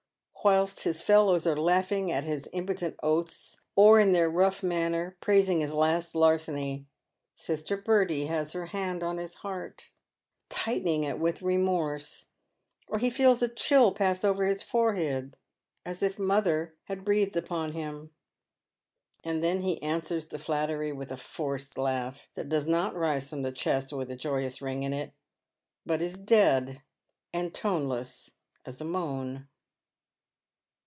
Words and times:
"Whilst 0.43 0.85
his 0.85 1.03
fellows 1.03 1.45
are 1.45 1.55
laughing 1.55 2.11
at 2.11 2.23
his 2.23 2.49
impotent 2.51 2.95
oaths, 3.03 3.61
or, 3.75 3.99
in 3.99 4.11
their 4.11 4.27
rough 4.27 4.63
manner, 4.63 5.15
praising 5.21 5.59
his 5.59 5.71
last 5.71 6.15
larceny, 6.15 6.87
Sister 7.35 7.77
Bertie 7.77 8.25
has 8.25 8.53
her 8.53 8.65
hand 8.65 9.03
on 9.03 9.19
his 9.19 9.35
heart, 9.35 9.91
tightening 10.49 11.03
it 11.03 11.19
with 11.19 11.43
remorse, 11.43 12.25
or 12.87 12.97
he 12.97 13.11
feels 13.11 13.43
a 13.43 13.47
chill 13.47 13.91
pass 13.91 14.23
over 14.23 14.47
his 14.47 14.63
forehead, 14.63 15.37
as 15.85 16.01
if" 16.01 16.17
mother" 16.17 16.73
had 16.85 17.05
breathed 17.05 17.37
upon 17.37 17.73
him; 17.73 18.09
and 19.23 19.43
then 19.43 19.61
he 19.61 19.79
answers 19.83 20.25
the 20.25 20.39
flattery 20.39 20.91
with 20.91 21.11
a 21.11 21.17
forced 21.17 21.77
laugh, 21.77 22.27
that 22.33 22.49
does 22.49 22.65
not 22.65 22.95
rise 22.95 23.29
from 23.29 23.43
the 23.43 23.51
chest 23.51 23.93
with 23.93 24.09
a 24.09 24.15
joyous 24.15 24.59
ring 24.59 24.81
in 24.81 24.91
it, 24.91 25.13
but 25.85 26.01
is 26.01 26.17
dead 26.17 26.81
and 27.31 27.53
toneless 27.53 28.33
as 28.65 28.81
a 28.81 28.85
moan. 28.85 29.47